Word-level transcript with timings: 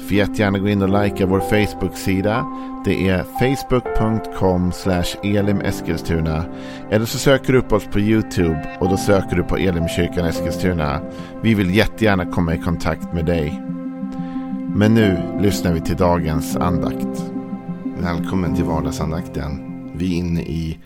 Får 0.00 0.16
jättegärna 0.16 0.58
gå 0.58 0.68
in 0.68 0.82
och 0.82 1.02
likea 1.04 1.26
vår 1.26 1.40
Facebook-sida. 1.40 2.46
Det 2.84 3.08
är 3.08 3.22
facebook.com 3.22 4.72
elimeskilstuna. 5.22 6.44
Eller 6.90 7.06
så 7.06 7.18
söker 7.18 7.52
du 7.52 7.58
upp 7.58 7.72
oss 7.72 7.84
på 7.84 8.00
YouTube 8.00 8.76
och 8.80 8.88
då 8.88 8.96
söker 8.96 9.36
du 9.36 9.42
på 9.42 9.56
Elimkyrkan 9.56 10.26
Eskilstuna. 10.26 11.00
Vi 11.42 11.54
vill 11.54 11.74
jättegärna 11.74 12.26
komma 12.26 12.54
i 12.54 12.58
kontakt 12.58 13.12
med 13.12 13.26
dig. 13.26 13.62
Men 14.74 14.94
nu 14.94 15.38
lyssnar 15.40 15.72
vi 15.72 15.80
till 15.80 15.96
dagens 15.96 16.56
andakt. 16.56 17.32
Välkommen 17.98 18.54
till 18.54 18.64
vardagsandakten. 18.64 19.60
Vi 19.94 20.12
är 20.12 20.18
inne 20.18 20.42
i 20.42 20.78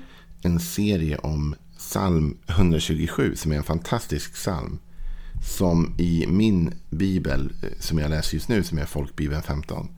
en 0.43 0.61
serie 0.61 1.19
om 1.19 1.55
psalm 1.79 2.37
127 2.47 3.37
som 3.37 3.53
är 3.53 3.57
en 3.57 3.63
fantastisk 3.63 4.35
psalm. 4.35 4.79
Som 5.45 5.95
i 5.99 6.27
min 6.27 6.75
bibel, 6.91 7.53
eh, 7.63 7.69
som 7.79 7.99
jag 7.99 8.11
läser 8.11 8.35
just 8.35 8.49
nu, 8.49 8.63
som 8.63 8.79
är 8.79 8.85
folkbibeln 8.85 9.43
15. 9.43 9.89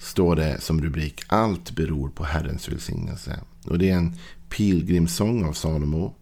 Står 0.00 0.36
det 0.36 0.60
som 0.60 0.82
rubrik 0.82 1.22
Allt 1.26 1.70
beror 1.70 2.08
på 2.08 2.24
Herrens 2.24 2.68
välsignelse. 2.68 3.40
Och 3.64 3.78
det 3.78 3.90
är 3.90 3.96
en 3.96 4.14
pilgrimssång 4.48 5.44
av 5.44 5.52
Salomo. 5.52 6.14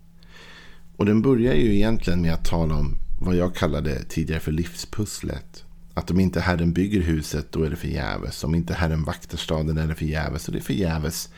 Och 0.97 1.07
den 1.07 1.23
börjar 1.23 1.55
ju 1.55 1.75
egentligen 1.75 2.23
med 2.23 2.35
att 2.35 2.45
tala 2.45 2.75
om 2.75 2.99
vad 3.21 3.37
jag 3.37 3.55
kallade 3.55 4.05
tidigare 4.05 4.41
för 4.41 4.53
livspusslet. 4.53 5.65
Att 5.95 6.11
om 6.11 6.21
inte 6.21 6.41
Herren 6.41 6.73
bygger 6.73 7.01
huset, 7.01 7.53
då 7.53 7.63
är 7.63 7.71
det 7.71 7.77
förgäves. 7.77 8.45
Om 8.45 8.55
inte 8.55 8.75
Herren 8.75 9.05
vaktar 9.05 9.39
staden, 9.39 9.79
är 9.79 9.87
det 9.87 9.95
förgäves. 9.95 10.49
Och 10.49 10.53
det 10.53 10.59
är 10.59 10.63
förgäves 10.63 11.29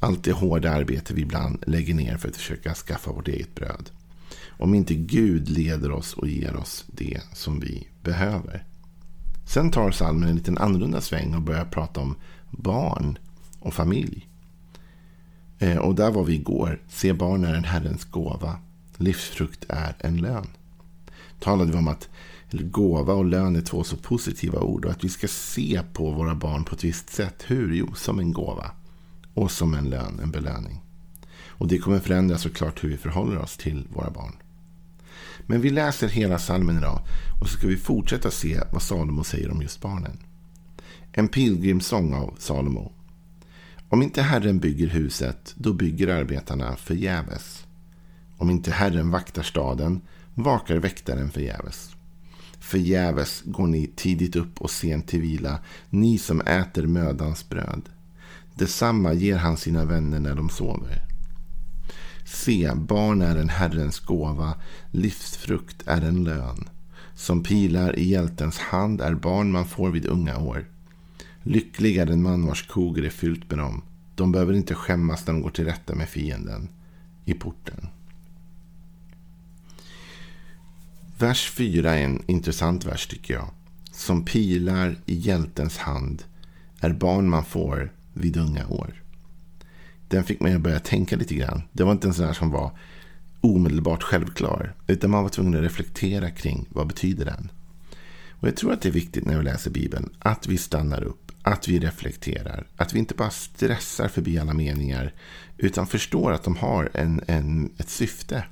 allt 0.00 0.24
det 0.24 0.32
hårda 0.32 0.70
arbete 0.70 1.14
vi 1.14 1.22
ibland 1.22 1.64
lägger 1.66 1.94
ner 1.94 2.16
för 2.16 2.28
att 2.28 2.36
försöka 2.36 2.74
skaffa 2.74 3.12
vårt 3.12 3.28
eget 3.28 3.54
bröd. 3.54 3.90
Om 4.58 4.74
inte 4.74 4.94
Gud 4.94 5.48
leder 5.48 5.90
oss 5.90 6.14
och 6.14 6.28
ger 6.28 6.56
oss 6.56 6.84
det 6.86 7.20
som 7.32 7.60
vi 7.60 7.88
behöver. 8.02 8.64
Sen 9.46 9.70
tar 9.70 9.90
salmen 9.90 10.28
en 10.28 10.36
liten 10.36 10.58
annorlunda 10.58 11.00
sväng 11.00 11.34
och 11.34 11.42
börjar 11.42 11.64
prata 11.64 12.00
om 12.00 12.16
barn 12.50 13.18
och 13.60 13.74
familj. 13.74 14.28
Eh, 15.58 15.78
och 15.78 15.94
där 15.94 16.10
var 16.10 16.24
vi 16.24 16.34
igår. 16.34 16.82
Se 16.88 17.12
barn 17.12 17.44
är 17.44 17.54
en 17.54 17.64
Herrens 17.64 18.04
gåva. 18.04 18.58
Livsfrukt 18.96 19.64
är 19.68 19.96
en 19.98 20.16
lön. 20.16 20.46
Talade 21.40 21.72
vi 21.72 21.78
om 21.78 21.88
att 21.88 22.08
gåva 22.50 23.12
och 23.12 23.24
lön 23.24 23.56
är 23.56 23.60
två 23.60 23.84
så 23.84 23.96
positiva 23.96 24.60
ord 24.60 24.84
och 24.84 24.90
att 24.90 25.04
vi 25.04 25.08
ska 25.08 25.28
se 25.28 25.80
på 25.92 26.10
våra 26.10 26.34
barn 26.34 26.64
på 26.64 26.74
ett 26.74 26.84
visst 26.84 27.10
sätt. 27.10 27.44
Hur? 27.46 27.74
Jo, 27.74 27.94
som 27.94 28.18
en 28.18 28.32
gåva 28.32 28.70
och 29.34 29.50
som 29.50 29.74
en 29.74 29.90
lön, 29.90 30.20
en 30.22 30.30
belöning. 30.30 30.80
Och 31.48 31.68
det 31.68 31.78
kommer 31.78 31.98
förändra 31.98 32.38
såklart 32.38 32.84
hur 32.84 32.88
vi 32.88 32.96
förhåller 32.96 33.38
oss 33.38 33.56
till 33.56 33.88
våra 33.92 34.10
barn. 34.10 34.32
Men 35.46 35.60
vi 35.60 35.70
läser 35.70 36.08
hela 36.08 36.38
salmen 36.38 36.78
idag 36.78 37.00
och 37.40 37.48
så 37.48 37.58
ska 37.58 37.66
vi 37.66 37.76
fortsätta 37.76 38.30
se 38.30 38.60
vad 38.72 38.82
Salomo 38.82 39.24
säger 39.24 39.50
om 39.50 39.62
just 39.62 39.80
barnen. 39.80 40.18
En 41.12 41.28
pilgrimssång 41.28 42.14
av 42.14 42.34
Salomo. 42.38 42.92
Om 43.88 44.02
inte 44.02 44.22
Herren 44.22 44.58
bygger 44.58 44.86
huset, 44.86 45.54
då 45.56 45.72
bygger 45.72 46.08
arbetarna 46.08 46.76
förgäves. 46.76 47.66
Om 48.36 48.50
inte 48.50 48.70
Herren 48.70 49.10
vaktar 49.10 49.42
staden, 49.42 50.00
vakar 50.34 50.76
väktaren 50.76 51.30
förgäves. 51.30 51.90
Förgäves 52.58 53.42
går 53.44 53.66
ni 53.66 53.86
tidigt 53.96 54.36
upp 54.36 54.60
och 54.60 54.70
sent 54.70 55.08
till 55.08 55.20
vila, 55.20 55.58
ni 55.90 56.18
som 56.18 56.40
äter 56.40 56.86
mödans 56.86 57.48
bröd. 57.48 57.82
Detsamma 58.54 59.12
ger 59.12 59.36
han 59.36 59.56
sina 59.56 59.84
vänner 59.84 60.20
när 60.20 60.34
de 60.34 60.48
sover. 60.48 61.13
Se, 62.24 62.70
barn 62.74 63.22
är 63.22 63.36
en 63.36 63.48
Herrens 63.48 64.00
gåva, 64.00 64.54
livsfrukt 64.90 65.82
är 65.86 66.02
en 66.02 66.24
lön. 66.24 66.68
Som 67.14 67.42
pilar 67.42 67.98
i 67.98 68.08
hjältens 68.08 68.58
hand 68.58 69.00
är 69.00 69.14
barn 69.14 69.52
man 69.52 69.66
får 69.66 69.90
vid 69.90 70.06
unga 70.06 70.38
år. 70.38 70.66
Lycklig 71.42 71.96
är 71.96 72.06
den 72.06 72.22
man 72.22 72.46
vars 72.46 72.66
koger 72.66 73.02
är 73.02 73.10
fyllt 73.10 73.50
med 73.50 73.58
dem. 73.58 73.82
De 74.14 74.32
behöver 74.32 74.52
inte 74.52 74.74
skämmas 74.74 75.26
när 75.26 75.34
de 75.34 75.42
går 75.42 75.50
till 75.50 75.64
rätta 75.64 75.94
med 75.94 76.08
fienden 76.08 76.68
i 77.24 77.34
porten. 77.34 77.88
Vers 81.18 81.50
4 81.50 81.94
är 81.94 82.04
en 82.04 82.22
intressant 82.26 82.84
vers 82.84 83.06
tycker 83.06 83.34
jag. 83.34 83.50
Som 83.92 84.24
pilar 84.24 84.96
i 85.06 85.14
hjältens 85.14 85.78
hand 85.78 86.22
är 86.80 86.92
barn 86.92 87.30
man 87.30 87.44
får 87.44 87.92
vid 88.12 88.36
unga 88.36 88.68
år. 88.68 89.03
Den 90.08 90.24
fick 90.24 90.40
mig 90.40 90.54
att 90.54 90.60
börja 90.60 90.80
tänka 90.80 91.16
lite 91.16 91.34
grann. 91.34 91.62
Det 91.72 91.84
var 91.84 91.92
inte 91.92 92.08
en 92.08 92.14
sån 92.14 92.26
här 92.26 92.32
som 92.32 92.50
var 92.50 92.70
omedelbart 93.40 94.02
självklar. 94.02 94.74
Utan 94.86 95.10
man 95.10 95.22
var 95.22 95.30
tvungen 95.30 95.54
att 95.54 95.64
reflektera 95.64 96.30
kring 96.30 96.66
vad 96.70 96.86
betyder 96.86 97.24
den. 97.24 97.50
Och 98.30 98.48
jag 98.48 98.56
tror 98.56 98.72
att 98.72 98.82
det 98.82 98.88
är 98.88 98.92
viktigt 98.92 99.24
när 99.24 99.38
vi 99.38 99.44
läser 99.44 99.70
Bibeln 99.70 100.10
att 100.18 100.46
vi 100.46 100.58
stannar 100.58 101.02
upp, 101.04 101.32
att 101.42 101.68
vi 101.68 101.78
reflekterar. 101.78 102.66
Att 102.76 102.94
vi 102.94 102.98
inte 102.98 103.14
bara 103.14 103.30
stressar 103.30 104.08
förbi 104.08 104.38
alla 104.38 104.54
meningar 104.54 105.14
utan 105.58 105.86
förstår 105.86 106.32
att 106.32 106.44
de 106.44 106.56
har 106.56 106.90
en, 106.94 107.20
en, 107.26 107.72
ett 107.78 107.88
syfte. 107.88 108.44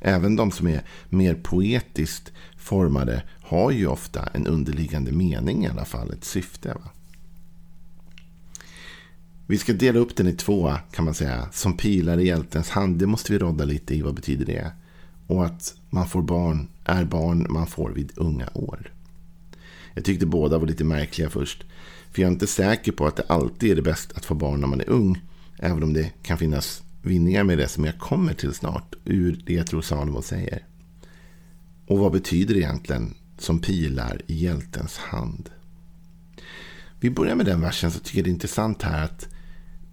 Även 0.00 0.36
de 0.36 0.50
som 0.50 0.66
är 0.66 0.82
mer 1.08 1.34
poetiskt 1.34 2.32
formade 2.56 3.22
har 3.40 3.70
ju 3.70 3.86
ofta 3.86 4.28
en 4.34 4.46
underliggande 4.46 5.12
mening 5.12 5.64
i 5.64 5.68
alla 5.68 5.84
fall, 5.84 6.10
ett 6.10 6.24
syfte. 6.24 6.68
Va? 6.68 6.90
Vi 9.48 9.58
ska 9.58 9.72
dela 9.72 9.98
upp 9.98 10.16
den 10.16 10.28
i 10.28 10.32
två 10.32 10.72
kan 10.92 11.04
man 11.04 11.14
säga. 11.14 11.48
Som 11.52 11.76
pilar 11.76 12.18
i 12.18 12.26
hjältens 12.26 12.70
hand. 12.70 12.98
Det 12.98 13.06
måste 13.06 13.32
vi 13.32 13.38
rodda 13.38 13.64
lite 13.64 13.94
i. 13.94 14.02
Vad 14.02 14.14
betyder 14.14 14.46
det? 14.46 14.72
Och 15.26 15.44
att 15.46 15.74
man 15.90 16.08
får 16.08 16.22
barn 16.22 16.68
är 16.84 17.04
barn 17.04 17.46
man 17.50 17.66
får 17.66 17.90
vid 17.90 18.12
unga 18.16 18.48
år. 18.54 18.92
Jag 19.94 20.04
tyckte 20.04 20.26
båda 20.26 20.58
var 20.58 20.66
lite 20.66 20.84
märkliga 20.84 21.30
först. 21.30 21.64
För 22.12 22.22
jag 22.22 22.28
är 22.28 22.32
inte 22.32 22.46
säker 22.46 22.92
på 22.92 23.06
att 23.06 23.16
det 23.16 23.22
alltid 23.28 23.70
är 23.70 23.76
det 23.76 23.82
bäst 23.82 24.12
att 24.16 24.24
få 24.24 24.34
barn 24.34 24.60
när 24.60 24.66
man 24.66 24.80
är 24.80 24.90
ung. 24.90 25.22
Även 25.58 25.82
om 25.82 25.92
det 25.92 26.12
kan 26.22 26.38
finnas 26.38 26.82
vinningar 27.02 27.44
med 27.44 27.58
det 27.58 27.68
som 27.68 27.84
jag 27.84 27.98
kommer 27.98 28.34
till 28.34 28.54
snart. 28.54 28.94
Ur 29.04 29.42
det 29.46 29.54
jag 29.54 29.66
tror 29.66 29.82
Salomo 29.82 30.22
säger. 30.22 30.64
Och 31.86 31.98
vad 31.98 32.12
betyder 32.12 32.54
det 32.54 32.60
egentligen 32.60 33.14
som 33.38 33.58
pilar 33.58 34.22
i 34.26 34.34
hjältens 34.34 34.98
hand? 34.98 35.50
Vi 37.00 37.10
börjar 37.10 37.34
med 37.34 37.46
den 37.46 37.60
versen 37.60 37.90
så 37.90 37.98
tycker 37.98 38.18
jag 38.18 38.24
det 38.24 38.30
är 38.30 38.32
intressant 38.32 38.82
här 38.82 39.04
att 39.04 39.28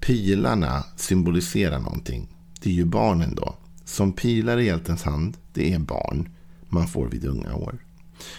pilarna 0.04 0.84
symboliserar 0.96 1.80
någonting. 1.80 2.28
Det 2.62 2.70
är 2.70 2.74
ju 2.74 2.86
barnen 2.86 3.36
då. 3.36 3.56
Som 3.86 4.14
pilar 4.14 4.58
i 4.58 4.66
hjältens 4.66 5.04
hand, 5.04 5.38
det 5.54 5.74
är 5.74 5.80
barn 5.80 6.30
man 6.70 6.88
får 6.88 7.08
vid 7.08 7.26
unga 7.26 7.56
år. 7.56 7.86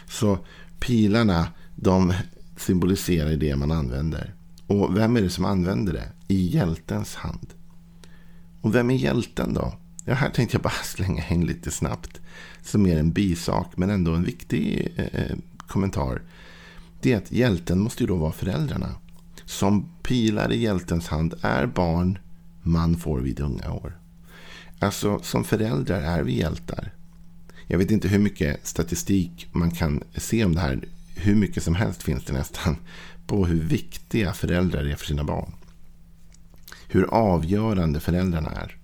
Så 0.09 0.39
pilarna, 0.81 1.49
de 1.77 2.15
symboliserar 2.57 3.37
det 3.37 3.57
man 3.57 3.71
använder. 3.71 4.35
Och 4.67 4.97
vem 4.97 5.17
är 5.17 5.23
det 5.23 5.31
som 5.31 5.45
använder 5.45 5.93
det? 5.93 6.09
I 6.29 6.47
hjältens 6.47 7.15
hand. 7.15 7.47
Och 8.61 8.75
vem 8.75 8.91
är 8.91 8.95
hjälten 8.95 9.55
då? 9.55 9.75
Ja, 10.05 10.15
här 10.15 10.31
tänkte 10.31 10.55
jag 10.55 10.63
bara 10.63 10.71
slänga 10.85 11.29
in 11.29 11.47
lite 11.47 11.71
snabbt. 11.71 12.21
Som 12.63 12.87
är 12.87 12.99
en 12.99 13.13
bisak, 13.13 13.77
men 13.77 13.91
ändå 13.91 14.15
en 14.15 14.25
viktig 14.25 14.93
eh, 14.97 15.05
eh 15.05 15.37
kommentar. 15.59 16.23
Det 17.01 17.13
är 17.13 17.17
att 17.17 17.33
hjälten 17.33 17.81
måste 17.81 18.03
ju 18.03 18.07
då 18.07 18.17
vara 18.17 18.33
föräldrarna. 18.33 18.95
Som 19.47 19.89
pilar 20.03 20.53
i 20.53 20.61
hjältens 20.61 21.09
hand 21.09 21.35
är 21.43 21.67
barn 21.67 22.19
man 22.63 22.97
får 22.97 23.21
vid 23.21 23.41
unga 23.41 23.73
år. 23.73 23.99
Alltså 24.79 25.19
som 25.23 25.45
föräldrar 25.45 26.01
är 26.01 26.23
vi 26.23 26.39
hjältar. 26.39 26.93
Jag 27.67 27.79
vet 27.79 27.91
inte 27.91 28.09
hur 28.09 28.19
mycket 28.19 28.67
statistik 28.67 29.49
man 29.53 29.71
kan 29.71 30.03
se 30.17 30.45
om 30.45 30.55
det 30.55 30.61
här. 30.61 30.81
Hur 31.17 31.35
mycket 31.35 31.63
som 31.63 31.75
helst 31.75 32.03
finns 32.03 32.25
det 32.25 32.33
nästan. 32.33 32.77
På 33.27 33.47
hur 33.47 33.63
viktiga 33.63 34.33
föräldrar 34.33 34.85
är 34.85 34.97
för 34.97 35.07
sina 35.07 35.25
barn. 35.25 35.53
Hur 36.89 37.05
avgörande 37.05 38.01
föräldrarna 38.01 38.51
är. 38.51 38.77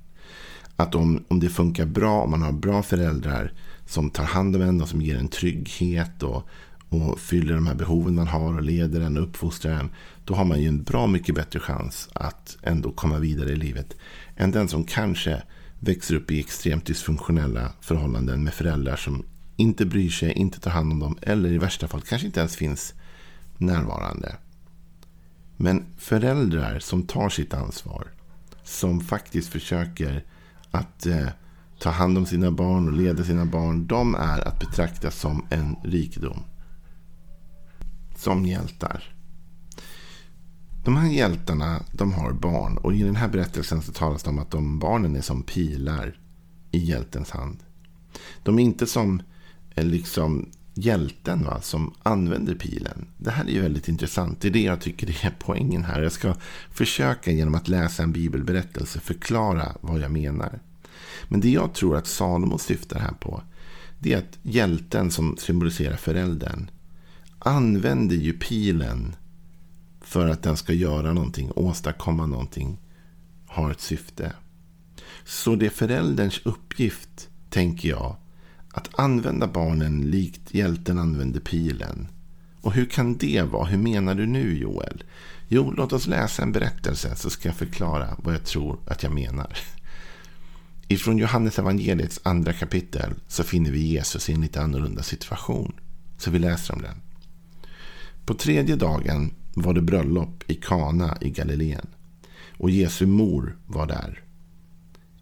Att 0.76 0.94
om, 0.94 1.24
om 1.28 1.40
det 1.40 1.48
funkar 1.48 1.86
bra, 1.86 2.22
om 2.22 2.30
man 2.30 2.42
har 2.42 2.52
bra 2.52 2.82
föräldrar 2.82 3.52
som 3.86 4.10
tar 4.10 4.24
hand 4.24 4.56
om 4.56 4.62
en 4.62 4.82
och 4.82 4.88
som 4.88 5.02
ger 5.02 5.16
en 5.16 5.28
trygghet 5.28 6.22
och, 6.22 6.48
och 6.90 7.20
fyller 7.20 7.54
de 7.54 7.66
här 7.66 7.74
behoven 7.74 8.14
man 8.14 8.26
har 8.26 8.54
och 8.54 8.62
leder 8.62 9.00
en 9.00 9.16
och 9.16 9.22
uppfostrar 9.22 9.72
en. 9.72 9.90
Då 10.24 10.34
har 10.34 10.44
man 10.44 10.60
ju 10.60 10.68
en 10.68 10.82
bra 10.82 11.06
mycket 11.06 11.34
bättre 11.34 11.60
chans 11.60 12.08
att 12.12 12.56
ändå 12.62 12.92
komma 12.92 13.18
vidare 13.18 13.50
i 13.50 13.56
livet. 13.56 13.96
Än 14.36 14.50
den 14.50 14.68
som 14.68 14.84
kanske 14.84 15.42
växer 15.80 16.14
upp 16.14 16.30
i 16.30 16.40
extremt 16.40 16.86
dysfunktionella 16.86 17.72
förhållanden 17.80 18.44
med 18.44 18.54
föräldrar 18.54 18.96
som 18.96 19.24
inte 19.56 19.86
bryr 19.86 20.10
sig, 20.10 20.32
inte 20.32 20.60
tar 20.60 20.70
hand 20.70 20.92
om 20.92 20.98
dem 20.98 21.18
eller 21.22 21.52
i 21.52 21.58
värsta 21.58 21.88
fall 21.88 22.00
kanske 22.00 22.26
inte 22.26 22.40
ens 22.40 22.56
finns 22.56 22.94
närvarande. 23.56 24.36
Men 25.56 25.84
föräldrar 25.98 26.78
som 26.78 27.02
tar 27.02 27.28
sitt 27.28 27.54
ansvar, 27.54 28.08
som 28.64 29.00
faktiskt 29.00 29.48
försöker 29.48 30.24
att 30.70 31.06
eh, 31.06 31.28
ta 31.78 31.90
hand 31.90 32.18
om 32.18 32.26
sina 32.26 32.50
barn 32.50 32.88
och 32.88 32.92
leda 32.92 33.24
sina 33.24 33.44
barn. 33.44 33.86
De 33.86 34.14
är 34.14 34.48
att 34.48 34.60
betrakta 34.60 35.10
som 35.10 35.46
en 35.50 35.76
rikedom. 35.84 36.44
Som 38.20 38.46
hjältar. 38.46 39.14
De 40.84 40.96
här 40.96 41.10
hjältarna 41.10 41.82
de 41.92 42.12
har 42.12 42.32
barn. 42.32 42.76
Och 42.76 42.94
i 42.94 43.02
den 43.02 43.16
här 43.16 43.28
berättelsen 43.28 43.82
så 43.82 43.92
talas 43.92 44.22
det 44.22 44.30
om 44.30 44.38
att 44.38 44.50
de 44.50 44.78
barnen 44.78 45.16
är 45.16 45.20
som 45.20 45.42
pilar 45.42 46.20
i 46.70 46.78
hjältens 46.78 47.30
hand. 47.30 47.58
De 48.42 48.58
är 48.58 48.62
inte 48.62 48.86
som 48.86 49.22
eh, 49.74 49.84
liksom 49.84 50.50
hjälten 50.74 51.44
va, 51.44 51.60
som 51.60 51.94
använder 52.02 52.54
pilen. 52.54 53.06
Det 53.18 53.30
här 53.30 53.44
är 53.44 53.50
ju 53.50 53.60
väldigt 53.60 53.88
intressant. 53.88 54.40
Det 54.40 54.48
är 54.48 54.52
det 54.52 54.62
jag 54.62 54.80
tycker 54.80 55.26
är 55.26 55.36
poängen 55.38 55.84
här. 55.84 56.02
Jag 56.02 56.12
ska 56.12 56.34
försöka 56.70 57.30
genom 57.30 57.54
att 57.54 57.68
läsa 57.68 58.02
en 58.02 58.12
bibelberättelse 58.12 59.00
förklara 59.00 59.72
vad 59.80 60.00
jag 60.00 60.10
menar. 60.10 60.60
Men 61.28 61.40
det 61.40 61.50
jag 61.50 61.74
tror 61.74 61.96
att 61.96 62.06
Salomo 62.06 62.58
syftar 62.58 63.00
här 63.00 63.14
på 63.20 63.42
det 63.98 64.12
är 64.12 64.18
att 64.18 64.38
hjälten 64.42 65.10
som 65.10 65.36
symboliserar 65.38 65.96
föräldern 65.96 66.70
använder 67.40 68.16
ju 68.16 68.32
pilen 68.32 69.16
för 70.00 70.28
att 70.28 70.42
den 70.42 70.56
ska 70.56 70.72
göra 70.72 71.12
någonting, 71.12 71.50
åstadkomma 71.56 72.26
någonting, 72.26 72.78
har 73.46 73.70
ett 73.70 73.80
syfte. 73.80 74.32
Så 75.24 75.56
det 75.56 75.66
är 75.66 75.70
förälderns 75.70 76.40
uppgift, 76.44 77.28
tänker 77.50 77.88
jag, 77.88 78.16
att 78.72 78.98
använda 78.98 79.46
barnen 79.46 80.00
likt 80.00 80.54
hjälten 80.54 80.98
använder 80.98 81.40
pilen. 81.40 82.08
Och 82.60 82.72
hur 82.72 82.86
kan 82.86 83.16
det 83.16 83.42
vara? 83.42 83.64
Hur 83.64 83.78
menar 83.78 84.14
du 84.14 84.26
nu 84.26 84.58
Joel? 84.58 85.04
Jo, 85.48 85.74
låt 85.76 85.92
oss 85.92 86.06
läsa 86.06 86.42
en 86.42 86.52
berättelse 86.52 87.16
så 87.16 87.30
ska 87.30 87.48
jag 87.48 87.56
förklara 87.56 88.16
vad 88.18 88.34
jag 88.34 88.44
tror 88.44 88.78
att 88.86 89.02
jag 89.02 89.12
menar. 89.12 89.58
Ifrån 90.88 91.18
Johannes 91.18 91.58
evangeliets 91.58 92.20
andra 92.22 92.52
kapitel 92.52 93.14
så 93.28 93.44
finner 93.44 93.70
vi 93.70 93.86
Jesus 93.86 94.28
i 94.28 94.32
en 94.32 94.40
lite 94.40 94.62
annorlunda 94.62 95.02
situation. 95.02 95.72
Så 96.18 96.30
vi 96.30 96.38
läser 96.38 96.74
om 96.74 96.82
den. 96.82 97.09
På 98.30 98.34
tredje 98.34 98.76
dagen 98.76 99.34
var 99.54 99.74
det 99.74 99.82
bröllop 99.82 100.44
i 100.46 100.54
Kana 100.54 101.18
i 101.20 101.30
Galileen. 101.30 101.86
Och 102.58 102.70
Jesu 102.70 103.06
mor 103.06 103.58
var 103.66 103.86
där. 103.86 104.22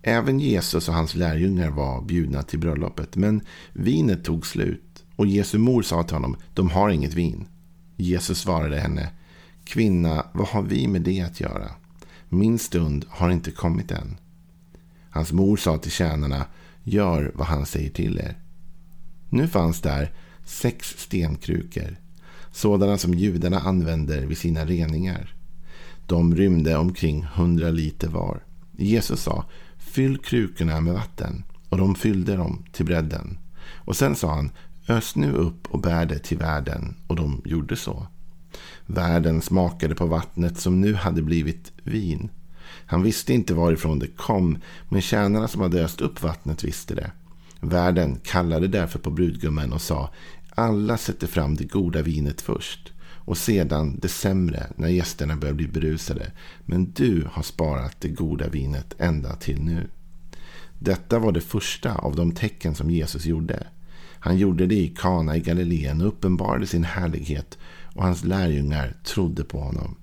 Även 0.02 0.40
Jesus 0.40 0.88
och 0.88 0.94
hans 0.94 1.14
lärjungar 1.14 1.70
var 1.70 2.02
bjudna 2.02 2.43
till 2.43 2.58
bröllopet. 2.58 3.16
Men 3.16 3.40
vinet 3.72 4.25
tog 4.25 4.46
slut. 4.46 5.05
Och 5.16 5.26
Jesu 5.26 5.58
mor 5.58 5.82
sa 5.82 6.02
till 6.02 6.14
honom, 6.16 6.37
de 6.55 6.70
har 6.70 6.90
inget 6.90 7.14
vin. 7.14 7.46
Jesus 7.96 8.38
svarade 8.38 8.81
henne, 8.81 9.10
kvinna, 9.64 10.26
vad 10.32 10.49
har 10.49 10.62
vi 10.62 10.88
med 10.88 11.02
det 11.02 11.20
att 11.20 11.40
göra? 11.40 11.70
Min 12.28 12.58
stund 12.58 13.05
har 13.08 13.31
inte 13.31 13.50
kommit 13.50 13.90
än. 13.90 14.16
Hans 15.10 15.32
mor 15.32 15.56
sa 15.56 15.78
till 15.78 15.90
tjänarna, 15.93 16.46
gör 16.82 17.32
vad 17.34 17.46
han 17.46 17.66
säger 17.66 17.90
till 17.90 18.19
er. 18.19 18.38
Nu 19.28 19.49
fanns 19.49 19.81
där 19.81 20.12
sex 20.44 20.94
stenkrukor, 20.99 21.96
sådana 22.52 22.98
som 22.98 23.14
judarna 23.14 23.60
använder 23.60 24.26
vid 24.26 24.38
sina 24.38 24.64
reningar. 24.64 25.34
De 26.06 26.36
rymde 26.36 26.76
omkring 26.76 27.24
hundra 27.24 27.70
liter 27.70 28.08
var. 28.08 28.44
Jesus 28.76 29.22
sa, 29.22 29.44
fyll 29.78 30.18
krukorna 30.18 30.80
med 30.80 30.94
vatten. 30.94 31.44
Och 31.68 31.78
de 31.78 31.94
fyllde 31.94 32.36
dem 32.36 32.64
till 32.72 32.84
bredden. 32.84 33.38
Och 33.74 33.96
sen 33.96 34.16
sa 34.16 34.34
han, 34.34 34.50
ös 34.88 35.16
nu 35.16 35.32
upp 35.32 35.66
och 35.70 35.80
bär 35.80 36.06
det 36.06 36.18
till 36.18 36.38
världen. 36.38 36.94
Och 37.06 37.16
de 37.16 37.42
gjorde 37.44 37.76
så. 37.76 38.06
Världen 38.86 39.42
smakade 39.42 39.94
på 39.94 40.06
vattnet 40.06 40.58
som 40.58 40.80
nu 40.80 40.94
hade 40.94 41.22
blivit 41.22 41.72
vin. 41.82 42.30
Han 42.86 43.02
visste 43.02 43.34
inte 43.34 43.54
varifrån 43.54 43.98
det 43.98 44.16
kom, 44.16 44.58
men 44.88 45.00
tjänarna 45.00 45.48
som 45.48 45.60
hade 45.60 45.84
öst 45.84 46.00
upp 46.00 46.22
vattnet 46.22 46.64
visste 46.64 46.94
det. 46.94 47.10
Värden 47.60 48.20
kallade 48.24 48.68
därför 48.68 48.98
på 48.98 49.10
brudgummen 49.10 49.72
och 49.72 49.80
sa, 49.80 50.10
alla 50.58 50.96
sätter 50.96 51.26
fram 51.26 51.55
det 51.55 51.64
goda 51.64 52.02
vinet 52.02 52.40
först 52.40 52.93
och 53.00 53.38
sedan 53.38 53.99
det 54.02 54.08
sämre 54.08 54.66
när 54.76 54.88
gästerna 54.88 55.37
börjar 55.37 55.55
bli 55.55 55.69
berusade. 55.69 56.32
Men 56.64 56.93
du 56.93 57.28
har 57.32 57.43
sparat 57.43 57.96
det 58.00 58.08
goda 58.08 58.49
vinet 58.49 58.94
ända 58.99 59.37
till 59.37 59.62
nu. 59.62 59.88
Detta 60.78 61.19
var 61.19 61.32
det 61.32 61.40
första 61.40 61.94
av 61.94 62.16
de 62.16 62.32
tecken 62.32 62.75
som 62.75 62.90
Jesus 62.90 63.26
gjorde. 63.26 63.66
Han 64.20 64.38
gjorde 64.38 64.66
det 64.66 64.75
i 64.75 64.88
Kana 64.88 65.37
i 65.37 65.40
Galileen 65.40 66.00
och 66.00 66.08
uppenbarade 66.08 66.66
sin 66.66 66.84
härlighet 66.84 67.58
och 67.94 68.02
hans 68.05 68.25
lärjungar 68.25 68.94
trodde 69.05 69.44
på 69.44 69.60
honom. 69.60 69.96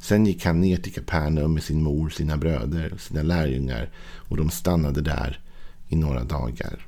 Sen 0.00 0.26
gick 0.26 0.44
han 0.44 0.60
ner 0.60 0.76
till 0.76 0.92
Kapernaum 0.92 1.54
med 1.54 1.62
sin 1.62 1.82
mor, 1.82 2.08
sina 2.08 2.36
bröder, 2.36 2.92
och 2.92 3.00
sina 3.00 3.22
lärjungar 3.22 3.90
och 4.16 4.36
de 4.36 4.50
stannade 4.50 5.00
där 5.00 5.40
i 5.88 5.96
några 5.96 6.24
dagar. 6.24 6.87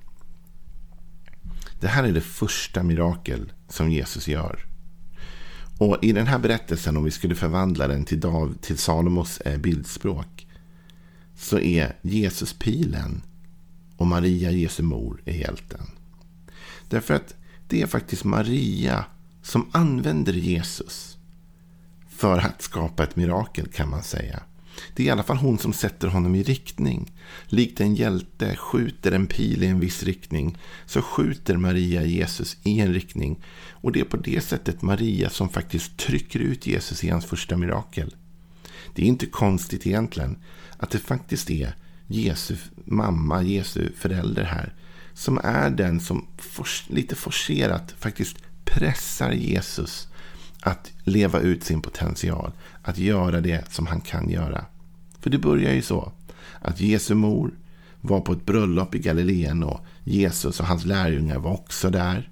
Det 1.81 1.89
här 1.89 2.05
är 2.05 2.13
det 2.13 2.21
första 2.21 2.83
mirakel 2.83 3.53
som 3.69 3.91
Jesus 3.91 4.29
gör. 4.29 4.67
Och 5.79 5.99
i 6.03 6.13
den 6.13 6.27
här 6.27 6.39
berättelsen, 6.39 6.97
om 6.97 7.05
vi 7.05 7.11
skulle 7.11 7.35
förvandla 7.35 7.89
den 7.89 8.05
till, 8.05 8.21
Dav, 8.21 8.55
till 8.61 8.79
Salomos 8.79 9.41
eh, 9.41 9.59
bildspråk, 9.59 10.47
så 11.37 11.59
är 11.59 11.97
Jesus 12.03 12.53
pilen 12.53 13.23
och 13.97 14.07
Maria, 14.07 14.51
Jesu 14.51 14.83
mor, 14.83 15.23
är 15.25 15.35
hjälten. 15.35 15.87
Därför 16.89 17.15
att 17.15 17.35
det 17.69 17.83
är 17.83 17.87
faktiskt 17.87 18.25
Maria 18.25 19.05
som 19.43 19.71
använder 19.73 20.33
Jesus 20.33 21.19
för 22.09 22.39
att 22.39 22.63
skapa 22.63 23.05
ett 23.05 23.17
mirakel 23.17 23.67
kan 23.67 23.91
man 23.91 24.03
säga. 24.03 24.43
Det 24.95 25.03
är 25.03 25.07
i 25.07 25.11
alla 25.11 25.23
fall 25.23 25.37
hon 25.37 25.59
som 25.59 25.73
sätter 25.73 26.09
honom 26.09 26.35
i 26.35 26.43
riktning. 26.43 27.13
Likt 27.47 27.81
en 27.81 27.95
hjälte 27.95 28.57
skjuter 28.57 29.13
en 29.13 29.27
pil 29.27 29.63
i 29.63 29.67
en 29.67 29.81
viss 29.81 30.03
riktning 30.03 30.59
så 30.87 31.03
skjuter 31.03 31.57
Maria 31.57 32.05
Jesus 32.05 32.57
i 32.63 32.81
en 32.81 32.95
riktning. 32.95 33.43
Och 33.71 33.93
det 33.93 34.01
är 34.01 34.05
på 34.05 34.17
det 34.17 34.41
sättet 34.41 34.83
Maria 34.83 35.31
som 35.31 35.49
faktiskt 35.49 35.97
trycker 35.97 36.39
ut 36.39 36.67
Jesus 36.67 37.05
i 37.05 37.09
hans 37.09 37.27
första 37.27 37.57
mirakel. 37.57 38.15
Det 38.95 39.03
är 39.03 39.07
inte 39.07 39.27
konstigt 39.27 39.87
egentligen 39.87 40.39
att 40.77 40.91
det 40.91 40.99
faktiskt 40.99 41.51
är 41.51 41.75
Jesu 42.07 42.57
mamma, 42.85 43.43
Jesu 43.43 43.93
förälder 43.97 44.45
här 44.45 44.75
som 45.15 45.39
är 45.39 45.71
den 45.71 46.01
som 46.01 46.27
lite 46.89 47.15
forcerat 47.15 47.95
faktiskt 47.99 48.37
pressar 48.65 49.33
Jesus 49.33 50.09
att 50.63 50.93
leva 51.05 51.41
ut 51.41 51.65
sin 51.65 51.83
potential. 51.83 52.53
Att 52.83 52.99
göra 52.99 53.41
det 53.41 53.73
som 53.73 53.87
han 53.87 54.01
kan 54.01 54.31
göra. 54.31 54.65
För 55.21 55.31
det 55.31 55.39
börjar 55.39 55.73
ju 55.73 55.83
så. 55.83 56.13
Att 56.61 56.81
Jesu 56.81 57.15
mor 57.15 57.55
var 58.01 58.21
på 58.21 58.33
ett 58.33 58.47
bröllop 58.47 58.95
i 58.95 58.99
Galileen 58.99 59.63
och 59.63 59.81
Jesus 60.05 60.61
och 60.61 60.67
hans 60.67 60.85
lärjungar 60.85 61.39
var 61.39 61.53
också 61.53 61.91
där. 61.91 62.31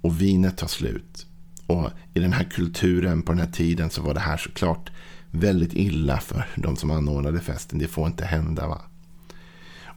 Och 0.00 0.20
vinet 0.20 0.56
tar 0.56 0.66
slut. 0.66 1.26
Och 1.66 1.90
i 2.14 2.20
den 2.20 2.32
här 2.32 2.44
kulturen 2.44 3.22
på 3.22 3.32
den 3.32 3.40
här 3.40 3.52
tiden 3.52 3.90
så 3.90 4.02
var 4.02 4.14
det 4.14 4.20
här 4.20 4.36
såklart 4.36 4.90
väldigt 5.30 5.74
illa 5.74 6.20
för 6.20 6.46
de 6.56 6.76
som 6.76 6.90
anordnade 6.90 7.40
festen. 7.40 7.78
Det 7.78 7.88
får 7.88 8.06
inte 8.06 8.24
hända 8.24 8.68
va. 8.68 8.80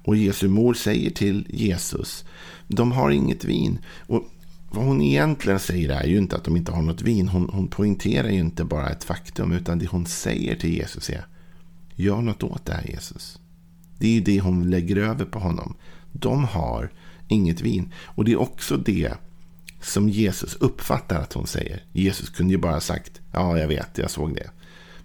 Och 0.05 0.15
Jesu 0.15 0.47
mor 0.47 0.73
säger 0.73 1.09
till 1.09 1.47
Jesus, 1.49 2.25
de 2.67 2.91
har 2.91 3.11
inget 3.11 3.45
vin. 3.45 3.79
Och 4.07 4.23
vad 4.72 4.86
hon 4.86 5.01
egentligen 5.01 5.60
säger 5.60 5.89
är 5.89 6.07
ju 6.07 6.17
inte 6.17 6.36
att 6.36 6.43
de 6.43 6.57
inte 6.57 6.72
har 6.72 6.81
något 6.81 7.01
vin. 7.01 7.27
Hon, 7.27 7.50
hon 7.53 7.67
poängterar 7.67 8.29
ju 8.29 8.39
inte 8.39 8.63
bara 8.63 8.89
ett 8.89 9.03
faktum, 9.03 9.51
utan 9.51 9.79
det 9.79 9.88
hon 9.88 10.05
säger 10.05 10.55
till 10.55 10.74
Jesus 10.74 11.10
är 11.10 11.25
Gör 11.95 12.22
något 12.22 12.43
åt 12.43 12.65
det 12.65 12.74
här 12.74 12.88
Jesus. 12.88 13.39
Det 14.00 14.07
är 14.07 14.12
ju 14.12 14.22
det 14.22 14.39
hon 14.39 14.69
lägger 14.69 14.95
över 14.95 15.25
på 15.25 15.39
honom. 15.39 15.75
De 16.12 16.43
har 16.43 16.91
inget 17.27 17.62
vin. 17.62 17.93
Och 18.03 18.25
det 18.25 18.31
är 18.31 18.39
också 18.39 18.77
det 18.77 19.13
som 19.81 20.10
Jesus 20.10 20.55
uppfattar 20.55 21.22
att 21.22 21.34
hon 21.34 21.48
säger. 21.48 21.84
Jesus 21.91 22.29
kunde 22.29 22.53
ju 22.53 22.57
bara 22.57 22.74
ha 22.74 22.79
sagt 22.79 23.22
Ja, 23.31 23.57
jag 23.57 23.67
vet, 23.67 23.98
jag 23.98 24.12
såg 24.12 24.36
det. 24.36 24.50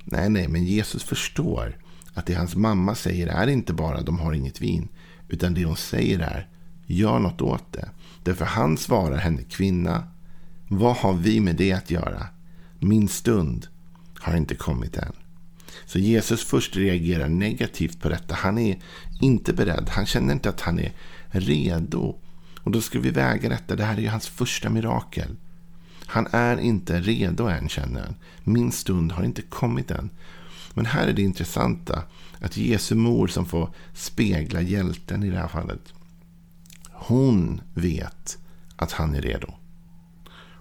Nej, 0.04 0.30
nej, 0.30 0.48
men 0.48 0.64
Jesus 0.64 1.04
förstår 1.04 1.76
att 2.14 2.26
det 2.26 2.34
hans 2.34 2.56
mamma 2.56 2.94
säger 2.94 3.26
är 3.26 3.46
inte 3.46 3.72
bara 3.72 4.02
de 4.02 4.18
har 4.18 4.32
inget 4.32 4.60
vin. 4.60 4.88
Utan 5.28 5.54
det 5.54 5.64
hon 5.64 5.76
säger 5.76 6.18
är 6.18 6.48
Gör 6.92 7.18
något 7.18 7.40
åt 7.40 7.72
det. 7.72 7.90
Därför 8.22 8.44
han 8.44 8.76
svarar 8.76 9.16
henne 9.16 9.42
kvinna. 9.42 10.08
Vad 10.68 10.96
har 10.96 11.12
vi 11.12 11.40
med 11.40 11.56
det 11.56 11.72
att 11.72 11.90
göra? 11.90 12.26
Min 12.78 13.08
stund 13.08 13.66
har 14.14 14.36
inte 14.36 14.54
kommit 14.54 14.96
än. 14.96 15.12
Så 15.86 15.98
Jesus 15.98 16.44
först 16.44 16.76
reagerar 16.76 17.28
negativt 17.28 18.00
på 18.00 18.08
detta. 18.08 18.34
Han 18.34 18.58
är 18.58 18.78
inte 19.20 19.52
beredd. 19.52 19.88
Han 19.88 20.06
känner 20.06 20.32
inte 20.32 20.48
att 20.48 20.60
han 20.60 20.78
är 20.78 20.92
redo. 21.28 22.18
Och 22.60 22.70
då 22.70 22.80
ska 22.80 23.00
vi 23.00 23.10
väga 23.10 23.48
detta. 23.48 23.76
Det 23.76 23.84
här 23.84 23.96
är 23.96 24.00
ju 24.00 24.08
hans 24.08 24.28
första 24.28 24.70
mirakel. 24.70 25.36
Han 26.06 26.26
är 26.30 26.56
inte 26.60 27.00
redo 27.00 27.46
än 27.46 27.68
känner 27.68 28.00
han. 28.00 28.14
Min 28.44 28.72
stund 28.72 29.12
har 29.12 29.24
inte 29.24 29.42
kommit 29.42 29.90
än. 29.90 30.10
Men 30.74 30.86
här 30.86 31.08
är 31.08 31.12
det 31.12 31.22
intressanta. 31.22 32.02
Att 32.40 32.56
Jesu 32.56 32.94
mor 32.94 33.26
som 33.26 33.46
får 33.46 33.74
spegla 33.94 34.60
hjälten 34.60 35.22
i 35.22 35.30
det 35.30 35.38
här 35.38 35.48
fallet. 35.48 35.94
Hon 37.02 37.60
vet 37.74 38.38
att 38.76 38.92
han 38.92 39.14
är 39.14 39.22
redo. 39.22 39.54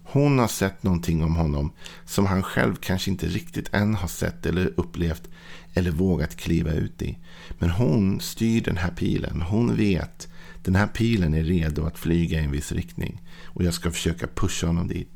Hon 0.04 0.40
har 0.40 0.48
sett 0.48 0.84
någonting 0.84 1.24
om 1.24 1.36
honom 1.36 1.72
som 2.06 2.26
han 2.26 2.44
själv 2.44 2.76
kanske 2.76 3.12
inte 3.12 3.28
riktigt 3.28 3.74
än 3.74 3.96
har 3.96 4.08
sett 4.08 4.46
eller 4.46 4.74
upplevt 4.80 5.30
eller 5.74 5.92
vågat 5.92 6.36
kliva 6.36 6.72
ut 6.72 7.02
i. 7.02 7.18
Men 7.60 7.70
hon 7.70 8.20
styr 8.20 8.62
den 8.62 8.78
här 8.78 8.92
pilen. 8.92 9.42
Hon 9.42 9.76
vet 9.76 10.28
den 10.64 10.76
här 10.76 10.88
pilen 10.88 11.34
är 11.34 11.44
redo 11.44 11.86
att 11.86 12.00
flyga 12.00 12.40
i 12.40 12.44
en 12.44 12.52
viss 12.52 12.72
riktning. 12.72 13.22
Och 13.46 13.64
jag 13.64 13.74
ska 13.74 13.92
försöka 13.92 14.28
pusha 14.28 14.68
honom 14.68 14.88
dit. 14.88 15.14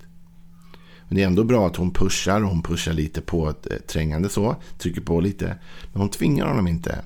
Men 1.08 1.16
det 1.16 1.24
är 1.24 1.28
ändå 1.28 1.44
bra 1.44 1.68
att 1.68 1.76
hon 1.76 1.94
pushar. 1.94 2.42
Hon 2.42 2.64
pushar 2.64 2.94
lite 2.94 3.22
på 3.22 3.50
ett 3.50 3.72
eh, 3.72 3.78
trängande 3.78 4.30
så. 4.30 4.56
Trycker 4.78 5.02
på 5.02 5.22
lite. 5.22 5.58
Men 5.92 6.02
hon 6.02 6.10
tvingar 6.10 6.48
honom 6.48 6.68
inte. 6.68 7.02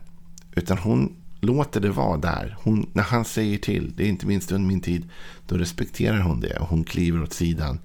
Utan 0.56 0.78
hon 0.78 1.16
låter 1.40 1.82
det 1.82 1.90
vara 1.90 2.18
där. 2.18 2.58
Hon, 2.64 2.90
när 2.94 3.04
han 3.04 3.26
säger 3.26 3.58
till, 3.58 3.94
det 3.96 4.04
är 4.04 4.08
inte 4.08 4.26
minst 4.26 4.52
under 4.52 4.68
min 4.68 4.82
tid, 4.82 5.10
då 5.48 5.58
respekterar 5.58 6.20
hon 6.20 6.40
det 6.40 6.60
och 6.60 6.68
hon 6.68 6.84
kliver 6.84 7.24
åt 7.24 7.34
sidan. 7.34 7.80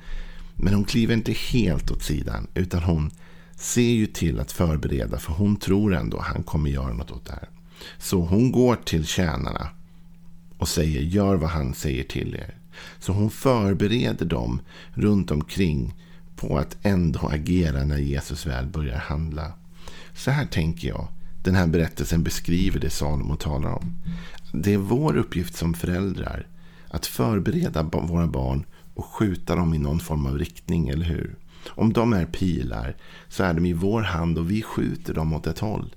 Men 0.55 0.75
hon 0.75 0.85
kliver 0.85 1.15
inte 1.15 1.33
helt 1.33 1.91
åt 1.91 2.03
sidan, 2.03 2.47
utan 2.55 2.83
hon 2.83 3.11
ser 3.57 3.93
ju 3.93 4.07
till 4.07 4.41
att 4.41 4.53
förbereda, 4.53 5.19
för 5.19 5.33
hon 5.33 5.57
tror 5.57 5.95
ändå 5.95 6.19
att 6.19 6.27
han 6.27 6.43
kommer 6.43 6.71
göra 6.71 6.93
något 6.93 7.11
åt 7.11 7.25
det 7.25 7.33
här. 7.33 7.49
Så 7.99 8.21
hon 8.21 8.53
går 8.53 8.77
till 8.77 9.07
tjänarna 9.07 9.69
och 10.59 10.69
säger 10.69 11.01
gör 11.01 11.37
vad 11.37 11.51
han 11.51 11.75
säger 11.75 12.05
till 12.05 12.35
er. 12.35 12.55
Så 12.99 13.13
hon 13.13 13.31
förbereder 13.31 14.27
dem 14.27 14.61
runt 14.95 15.31
omkring 15.31 15.95
på 16.37 16.59
att 16.59 16.77
ändå 16.83 17.21
agera 17.21 17.85
när 17.85 17.99
Jesus 17.99 18.47
väl 18.47 18.67
börjar 18.67 18.99
handla. 18.99 19.53
Så 20.15 20.31
här 20.31 20.47
tänker 20.47 20.89
jag. 20.89 21.09
Den 21.43 21.55
här 21.55 21.67
berättelsen 21.67 22.23
beskriver 22.23 22.81
det 22.81 22.91
Salomo 22.91 23.37
talar 23.37 23.73
om. 23.73 23.97
Det 24.53 24.75
är 24.75 24.79
vår 24.79 25.17
uppgift 25.17 25.57
som 25.57 25.75
föräldrar 25.75 26.47
att 26.89 27.07
förbereda 27.07 27.83
våra 27.83 28.27
barn 28.27 28.65
och 28.95 29.05
skjuta 29.05 29.57
dem 29.57 29.75
i 29.75 29.79
någon 29.79 30.01
form 30.01 30.27
av 30.27 30.39
riktning, 30.39 30.89
eller 30.89 31.07
hur? 31.07 31.37
Om 31.69 31.93
de 31.93 32.13
är 32.13 32.27
pilar 32.27 32.97
så 33.29 33.43
är 33.43 33.55
de 33.55 33.67
i 33.67 33.73
vår 33.73 34.03
hand 34.03 34.39
och 34.39 34.51
vi 34.51 34.63
skjuter 34.63 35.15
dem 35.15 35.33
åt 35.33 35.47
ett 35.47 35.59
håll. 35.59 35.95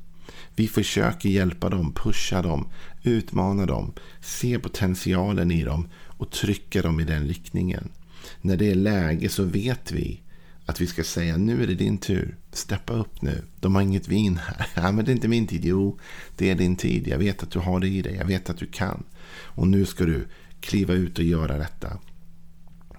Vi 0.56 0.68
försöker 0.68 1.30
hjälpa 1.30 1.70
dem, 1.70 1.94
pusha 1.94 2.42
dem, 2.42 2.68
utmana 3.04 3.66
dem, 3.66 3.94
se 4.22 4.60
potentialen 4.60 5.52
i 5.52 5.64
dem 5.64 5.88
och 6.06 6.32
trycka 6.32 6.82
dem 6.82 7.00
i 7.00 7.04
den 7.04 7.28
riktningen. 7.28 7.90
När 8.42 8.58
det 8.58 8.72
är 8.72 8.76
läge 8.76 9.30
så 9.30 9.44
vet 9.44 9.92
vi 9.92 10.22
att 10.66 10.82
vi 10.82 10.88
ska 10.88 11.04
säga 11.04 11.38
nu 11.38 11.64
är 11.64 11.68
det 11.68 11.76
din 11.76 11.98
tur. 11.98 12.38
Steppa 12.52 12.94
upp 12.94 13.22
nu. 13.22 13.44
De 13.60 13.76
har 13.76 13.82
inget 13.82 14.08
vin 14.08 14.38
här. 14.38 14.68
Ja, 14.76 14.92
men 14.92 15.06
det 15.06 15.12
är 15.12 15.16
inte 15.16 15.28
min 15.28 15.48
tid. 15.48 15.66
Jo, 15.66 16.00
det 16.36 16.50
är 16.50 16.56
din 16.56 16.76
tid. 16.76 17.08
Jag 17.08 17.18
vet 17.18 17.44
att 17.44 17.52
du 17.52 17.60
har 17.60 17.80
det 17.80 17.88
i 17.88 18.02
dig. 18.02 18.16
Jag 18.16 18.26
vet 18.26 18.50
att 18.50 18.58
du 18.58 18.66
kan. 18.66 19.04
Och 19.42 19.68
nu 19.68 19.86
ska 19.86 20.06
du 20.06 20.28
kliva 20.60 20.94
ut 20.94 21.20
och 21.20 21.26
göra 21.26 21.58
detta. 21.58 21.98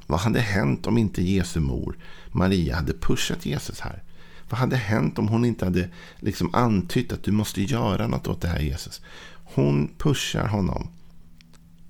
Vad 0.06 0.20
hade 0.20 0.40
hänt 0.40 0.87
om 0.87 0.99
inte 0.99 1.23
Jesu 1.23 1.61
mor 1.61 1.99
Maria 2.32 2.76
hade 2.76 2.92
pushat 2.92 3.46
Jesus 3.46 3.80
här? 3.80 4.02
Vad 4.49 4.61
hade 4.61 4.76
hänt 4.76 5.18
om 5.18 5.28
hon 5.28 5.44
inte 5.44 5.64
hade 5.64 5.88
liksom 6.16 6.54
antytt 6.54 7.12
att 7.12 7.23
du 7.23 7.32
måste 7.32 7.62
göra 7.62 8.06
något 8.06 8.26
åt 8.26 8.40
det 8.40 8.49
här 8.49 8.61
Jesus? 8.61 9.00
Hon 9.44 9.90
pushar 9.99 10.49
honom. 10.49 10.88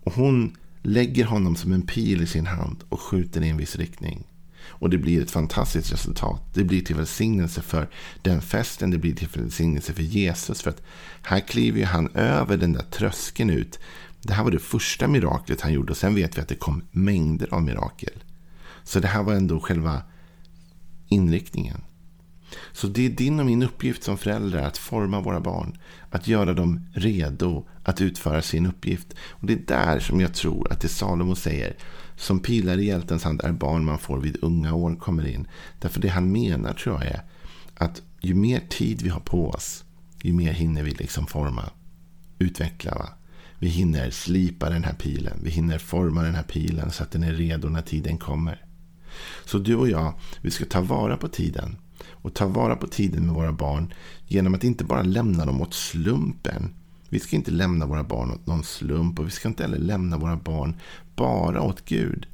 Och 0.02 0.12
hon 0.12 0.56
lägger 0.82 1.24
honom 1.24 1.56
som 1.56 1.72
en 1.72 1.82
pil 1.82 2.22
i 2.22 2.26
sin 2.26 2.46
hand 2.46 2.84
och 2.88 3.00
skjuter 3.00 3.42
i 3.42 3.48
en 3.48 3.56
viss 3.56 3.76
riktning. 3.76 4.24
Och 4.68 4.90
det 4.90 4.98
blir 4.98 5.22
ett 5.22 5.30
fantastiskt 5.30 5.92
resultat. 5.92 6.42
Det 6.54 6.64
blir 6.64 6.80
till 6.80 6.96
välsignelse 6.96 7.62
för 7.62 7.88
den 8.22 8.42
festen. 8.42 8.90
Det 8.90 8.98
blir 8.98 9.14
till 9.14 9.28
välsignelse 9.32 9.92
för 9.92 10.02
Jesus. 10.02 10.62
För 10.62 10.70
att 10.70 10.82
här 11.22 11.40
kliver 11.40 11.84
han 11.84 12.08
över 12.14 12.56
den 12.56 12.72
där 12.72 12.82
tröskeln 12.82 13.50
ut. 13.50 13.78
Det 14.22 14.32
här 14.32 14.44
var 14.44 14.50
det 14.50 14.58
första 14.58 15.08
miraklet 15.08 15.60
han 15.60 15.72
gjorde. 15.72 15.90
Och 15.90 15.96
sen 15.96 16.14
vet 16.14 16.36
vi 16.36 16.40
att 16.40 16.48
det 16.48 16.54
kom 16.54 16.82
mängder 16.90 17.54
av 17.54 17.62
mirakel. 17.62 18.22
Så 18.84 19.00
det 19.00 19.08
här 19.08 19.22
var 19.22 19.34
ändå 19.34 19.60
själva 19.60 20.02
inriktningen. 21.08 21.80
Så 22.72 22.86
det 22.86 23.06
är 23.06 23.10
din 23.10 23.40
och 23.40 23.46
min 23.46 23.62
uppgift 23.62 24.02
som 24.02 24.18
föräldrar 24.18 24.62
att 24.62 24.78
forma 24.78 25.20
våra 25.20 25.40
barn. 25.40 25.78
Att 26.10 26.28
göra 26.28 26.54
dem 26.54 26.86
redo 26.94 27.66
att 27.84 28.00
utföra 28.00 28.42
sin 28.42 28.66
uppgift. 28.66 29.14
Och 29.30 29.46
det 29.46 29.52
är 29.52 29.62
där 29.66 30.00
som 30.00 30.20
jag 30.20 30.34
tror 30.34 30.72
att 30.72 30.80
det 30.80 30.88
Salomo 30.88 31.34
säger 31.34 31.76
som 32.16 32.40
pilar 32.40 32.78
i 32.78 32.86
hjältens 32.86 33.24
hand 33.24 33.40
är 33.44 33.52
barn 33.52 33.84
man 33.84 33.98
får 33.98 34.20
vid 34.20 34.36
unga 34.42 34.74
år 34.74 34.96
kommer 34.96 35.26
in. 35.26 35.48
Därför 35.80 36.00
det 36.00 36.08
han 36.08 36.32
menar 36.32 36.72
tror 36.72 36.94
jag 36.94 37.04
är 37.04 37.22
att 37.74 38.02
ju 38.20 38.34
mer 38.34 38.60
tid 38.68 39.02
vi 39.02 39.08
har 39.08 39.20
på 39.20 39.50
oss, 39.50 39.84
ju 40.22 40.32
mer 40.32 40.52
hinner 40.52 40.82
vi 40.82 40.90
liksom 40.90 41.26
forma, 41.26 41.70
utveckla. 42.38 42.94
Va? 42.94 43.08
Vi 43.58 43.68
hinner 43.68 44.10
slipa 44.10 44.70
den 44.70 44.84
här 44.84 44.94
pilen, 44.94 45.40
vi 45.42 45.50
hinner 45.50 45.78
forma 45.78 46.22
den 46.22 46.34
här 46.34 46.42
pilen 46.42 46.90
så 46.90 47.02
att 47.02 47.10
den 47.10 47.22
är 47.22 47.32
redo 47.32 47.68
när 47.68 47.82
tiden 47.82 48.18
kommer. 48.18 48.64
Så 49.44 49.58
du 49.58 49.76
och 49.76 49.88
jag, 49.88 50.14
vi 50.40 50.50
ska 50.50 50.64
ta 50.64 50.80
vara 50.80 51.16
på 51.16 51.28
tiden. 51.28 51.76
Och 52.10 52.34
ta 52.34 52.46
vara 52.46 52.76
på 52.76 52.86
tiden 52.86 53.26
med 53.26 53.34
våra 53.34 53.52
barn 53.52 53.94
genom 54.26 54.54
att 54.54 54.64
inte 54.64 54.84
bara 54.84 55.02
lämna 55.02 55.44
dem 55.44 55.60
åt 55.60 55.74
slumpen. 55.74 56.74
Vi 57.08 57.18
ska 57.18 57.36
inte 57.36 57.50
lämna 57.50 57.86
våra 57.86 58.04
barn 58.04 58.30
åt 58.30 58.46
någon 58.46 58.64
slump 58.64 59.18
och 59.18 59.26
vi 59.26 59.30
ska 59.30 59.48
inte 59.48 59.62
heller 59.62 59.78
lämna 59.78 60.18
våra 60.18 60.36
barn 60.36 60.76
bara 61.16 61.62
åt 61.62 61.84
Gud. 61.84 62.26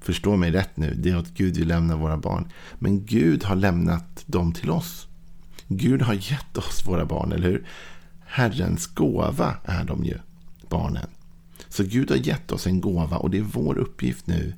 Förstå 0.00 0.36
mig 0.36 0.50
rätt 0.50 0.76
nu, 0.76 0.94
det 0.94 1.10
är 1.10 1.18
åt 1.18 1.34
Gud 1.34 1.56
vi 1.56 1.64
lämnar 1.64 1.96
våra 1.96 2.16
barn. 2.16 2.48
Men 2.78 3.06
Gud 3.06 3.44
har 3.44 3.56
lämnat 3.56 4.22
dem 4.26 4.52
till 4.52 4.70
oss. 4.70 5.06
Gud 5.68 6.02
har 6.02 6.14
gett 6.14 6.58
oss 6.58 6.86
våra 6.86 7.06
barn, 7.06 7.32
eller 7.32 7.48
hur? 7.48 7.66
Herrens 8.26 8.86
gåva 8.86 9.54
är 9.64 9.84
de 9.84 10.04
ju, 10.04 10.18
barnen. 10.68 11.06
Så 11.68 11.84
Gud 11.84 12.10
har 12.10 12.16
gett 12.16 12.52
oss 12.52 12.66
en 12.66 12.80
gåva 12.80 13.16
och 13.16 13.30
det 13.30 13.38
är 13.38 13.42
vår 13.42 13.78
uppgift 13.78 14.26
nu 14.26 14.54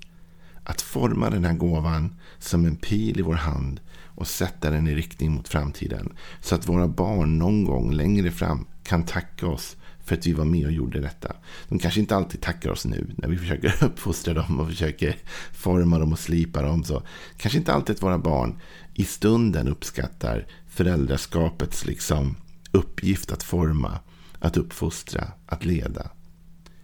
att 0.64 0.82
forma 0.82 1.30
den 1.30 1.44
här 1.44 1.54
gåvan 1.54 2.14
som 2.38 2.64
en 2.64 2.76
pil 2.76 3.18
i 3.18 3.22
vår 3.22 3.34
hand 3.34 3.80
och 4.14 4.28
sätta 4.28 4.70
den 4.70 4.88
i 4.88 4.94
riktning 4.94 5.32
mot 5.32 5.48
framtiden. 5.48 6.12
Så 6.40 6.54
att 6.54 6.68
våra 6.68 6.88
barn 6.88 7.38
någon 7.38 7.64
gång 7.64 7.92
längre 7.92 8.30
fram 8.30 8.66
kan 8.82 9.04
tacka 9.04 9.46
oss 9.46 9.76
för 10.04 10.16
att 10.16 10.26
vi 10.26 10.32
var 10.32 10.44
med 10.44 10.66
och 10.66 10.72
gjorde 10.72 11.00
detta. 11.00 11.36
De 11.68 11.78
kanske 11.78 12.00
inte 12.00 12.16
alltid 12.16 12.40
tackar 12.40 12.70
oss 12.70 12.84
nu 12.84 13.14
när 13.16 13.28
vi 13.28 13.36
försöker 13.38 13.84
uppfostra 13.84 14.34
dem 14.34 14.60
och 14.60 14.68
försöker 14.68 15.16
forma 15.52 15.98
dem 15.98 16.12
och 16.12 16.18
slipa 16.18 16.62
dem. 16.62 16.84
Så 16.84 17.02
kanske 17.36 17.58
inte 17.58 17.72
alltid 17.72 17.96
att 17.96 18.02
våra 18.02 18.18
barn 18.18 18.60
i 18.94 19.04
stunden 19.04 19.68
uppskattar 19.68 20.46
föräldraskapets 20.68 21.86
liksom 21.86 22.36
uppgift 22.72 23.32
att 23.32 23.42
forma, 23.42 23.98
att 24.38 24.56
uppfostra, 24.56 25.32
att 25.46 25.64
leda. 25.64 26.10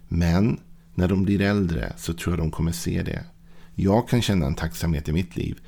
Men 0.07 0.59
när 0.95 1.07
de 1.07 1.23
blir 1.23 1.41
äldre 1.41 1.93
så 1.97 2.13
tror 2.13 2.35
jag 2.35 2.45
de 2.45 2.51
kommer 2.51 2.71
se 2.71 3.03
det. 3.03 3.25
Jag 3.81 4.09
kan 4.09 4.21
känna 4.21 4.45
en 4.45 4.55
tacksamhet 4.55 5.09
i 5.09 5.11
mitt 5.11 5.35
liv 5.35 5.59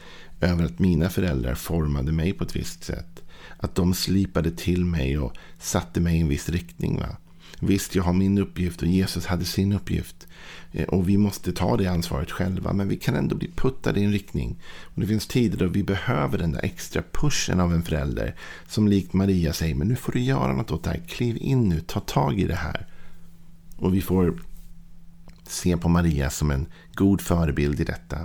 över 0.42 0.66
att 0.66 0.80
mina 0.80 1.10
föräldrar 1.10 1.56
formade 1.56 2.12
mig 2.12 2.34
på 2.34 2.44
ett 2.44 2.56
visst 2.56 2.84
sätt. 2.84 3.24
Att 3.58 3.76
de 3.76 3.94
slipade 3.94 4.52
till 4.52 4.86
mig 4.86 5.18
och 5.18 5.34
satte 5.60 6.00
mig 6.00 6.18
i 6.18 6.22
en 6.22 6.28
viss 6.28 6.50
riktning. 6.50 6.98
Va? 7.00 7.18
Visst, 7.60 7.96
jag 7.96 8.04
har 8.04 8.14
min 8.14 8.38
uppgift 8.38 8.82
och 8.82 8.88
Jesus 8.88 9.26
hade 9.26 9.46
sin 9.46 9.72
uppgift. 9.72 10.28
Eh, 10.72 10.88
och 10.88 11.10
vi 11.10 11.18
måste 11.18 11.52
ta 11.52 11.78
det 11.78 11.88
ansvaret 11.88 12.32
själva. 12.32 12.74
Men 12.74 12.88
vi 12.88 12.98
kan 12.98 13.16
ändå 13.16 13.36
bli 13.36 13.52
puttade 13.56 14.00
i 14.00 14.04
en 14.04 14.12
riktning. 14.12 14.60
Och 14.84 15.02
det 15.02 15.08
finns 15.08 15.28
tider 15.28 15.58
då 15.58 15.68
vi 15.68 15.84
behöver 15.84 16.38
den 16.38 16.52
där 16.52 16.66
extra 16.66 17.04
pushen 17.12 17.60
av 17.60 17.74
en 17.74 17.84
förälder. 17.84 18.36
Som 18.68 18.88
likt 18.88 19.14
Maria 19.14 19.54
säger, 19.54 19.76
men 19.76 19.88
nu 19.88 19.96
får 19.96 20.12
du 20.12 20.20
göra 20.20 20.54
något 20.54 20.72
åt 20.72 20.84
det 20.84 20.90
här. 20.90 21.02
Kliv 21.08 21.38
in 21.42 21.70
nu, 21.70 21.80
ta 21.80 22.00
tag 22.00 22.40
i 22.40 22.48
det 22.48 22.56
här. 22.56 22.88
Och 23.78 23.96
vi 23.96 24.02
får 24.02 24.40
se 25.52 25.78
på 25.78 25.90
Maria 25.90 26.30
som 26.30 26.52
en 26.52 26.66
god 26.94 27.22
förebild 27.22 27.80
i 27.80 27.84
detta. 27.84 28.18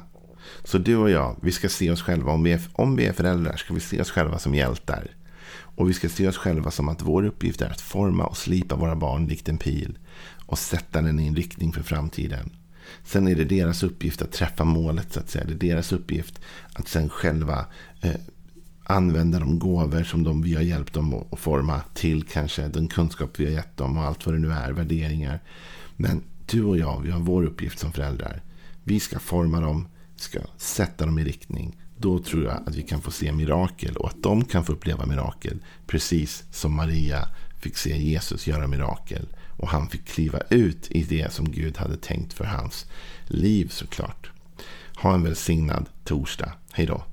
Så 0.65 0.79
du 0.79 0.97
och 0.97 1.11
jag, 1.11 1.37
vi 1.43 1.53
ska 1.53 1.69
se 1.69 1.91
oss 1.91 2.03
själva, 2.03 2.33
om 2.33 2.43
vi 2.43 2.53
är, 2.53 2.61
om 2.73 2.97
vi 2.97 3.07
är 3.07 3.13
föräldrar, 3.13 3.57
ska 3.57 3.75
vi 3.75 3.81
se 3.81 4.01
oss 4.01 4.11
själva 4.11 4.39
som 4.39 4.55
hjältar. 4.55 5.11
Och 5.53 5.89
vi 5.89 5.95
ska 5.95 6.09
se 6.09 6.29
oss 6.29 6.37
själva 6.37 6.71
som 6.71 6.89
att 6.89 7.03
vår 7.03 7.25
uppgift 7.25 7.63
är 7.63 7.71
att 7.71 7.81
forma 7.81 8.27
och 8.27 8.37
slipa 8.37 8.77
våra 8.77 8.97
barn 8.97 9.27
likt 9.27 9.49
en 9.49 9.59
pil. 9.59 9.99
Och 10.47 10.59
sätta 10.59 11.03
den 11.03 11.21
i 11.21 11.27
en 11.27 11.37
riktning 11.37 11.73
för 11.73 11.83
framtiden. 11.83 12.51
Sen 13.05 13.29
är 13.29 13.35
det 13.35 13.45
deras 13.45 13.83
uppgift 13.83 14.23
att 14.23 14.33
träffa 14.33 14.65
målet 14.65 15.13
så 15.13 15.21
att 15.21 15.31
säga. 15.31 15.45
Det 15.45 15.53
är 15.53 15.71
deras 15.71 15.93
uppgift 15.93 16.41
att 16.73 16.89
sen 16.89 17.09
själva 17.09 17.67
eh, 18.01 18.15
använda 18.85 19.39
de 19.39 19.59
gåvor 19.59 20.03
som 20.03 20.25
de, 20.25 20.43
vi 20.43 20.55
har 20.55 20.63
hjälpt 20.63 20.95
dem 20.95 21.25
att 21.33 21.39
forma 21.39 21.81
till 21.95 22.23
kanske 22.23 22.69
den 22.69 22.89
kunskap 22.89 23.31
vi 23.37 23.45
har 23.45 23.53
gett 23.53 23.77
dem 23.77 23.97
och 23.97 24.05
allt 24.05 24.27
vad 24.27 24.35
det 24.35 24.39
nu 24.39 24.53
är, 24.53 24.73
värderingar. 24.73 25.41
Men 25.97 26.23
du 26.47 26.65
och 26.65 26.79
jag, 26.79 27.01
vi 27.01 27.11
har 27.11 27.21
vår 27.21 27.45
uppgift 27.45 27.79
som 27.79 27.93
föräldrar. 27.93 28.43
Vi 28.85 29.01
ska 29.01 29.19
forma 29.19 29.61
dem, 29.61 29.89
ska 30.17 30.41
sätta 30.57 31.07
dem 31.07 31.19
i 31.19 31.25
riktning. 31.25 31.77
Då 31.97 32.19
tror 32.19 32.45
jag 32.45 32.63
att 32.67 32.75
vi 32.75 32.83
kan 32.83 33.01
få 33.01 33.11
se 33.11 33.33
mirakel 33.33 33.97
och 33.97 34.09
att 34.09 34.23
de 34.23 34.45
kan 34.45 34.65
få 34.65 34.73
uppleva 34.73 35.07
mirakel. 35.07 35.59
Precis 35.87 36.45
som 36.51 36.77
Maria 36.77 37.29
fick 37.61 37.77
se 37.77 37.97
Jesus 37.97 38.47
göra 38.47 38.67
mirakel. 38.67 39.29
Och 39.59 39.69
han 39.69 39.89
fick 39.89 40.05
kliva 40.05 40.41
ut 40.51 40.91
i 40.91 41.03
det 41.03 41.33
som 41.33 41.51
Gud 41.51 41.77
hade 41.77 41.97
tänkt 41.97 42.33
för 42.33 42.45
hans 42.45 42.87
liv 43.27 43.69
såklart. 43.69 44.31
Ha 44.97 45.15
en 45.15 45.23
välsignad 45.23 45.89
torsdag. 46.05 46.53
Hej 46.73 46.87
då. 46.87 47.05